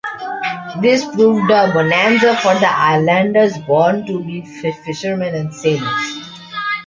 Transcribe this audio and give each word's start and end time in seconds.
This 0.81 1.05
proved 1.05 1.51
a 1.51 1.71
bonanza 1.71 2.35
for 2.37 2.55
the 2.55 2.65
islanders, 2.67 3.55
born 3.67 4.03
to 4.07 4.23
be 4.23 4.41
fishermen 4.41 5.35
and 5.35 5.53
sailors. 5.53 6.23